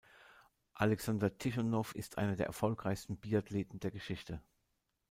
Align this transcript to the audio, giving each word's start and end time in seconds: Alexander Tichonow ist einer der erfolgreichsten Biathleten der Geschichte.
Alexander 0.73 1.37
Tichonow 1.37 1.93
ist 1.93 2.17
einer 2.17 2.35
der 2.35 2.47
erfolgreichsten 2.47 3.17
Biathleten 3.17 3.79
der 3.79 3.91
Geschichte. 3.91 4.41